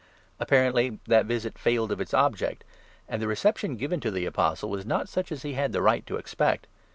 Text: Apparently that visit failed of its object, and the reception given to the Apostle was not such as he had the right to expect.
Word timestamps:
Apparently 0.39 0.99
that 1.05 1.27
visit 1.27 1.59
failed 1.59 1.91
of 1.91 2.01
its 2.01 2.11
object, 2.11 2.63
and 3.07 3.21
the 3.21 3.27
reception 3.27 3.75
given 3.77 3.99
to 3.99 4.09
the 4.09 4.25
Apostle 4.25 4.71
was 4.71 4.83
not 4.83 5.07
such 5.07 5.31
as 5.31 5.43
he 5.43 5.53
had 5.53 5.73
the 5.73 5.81
right 5.83 6.03
to 6.07 6.15
expect. 6.15 6.65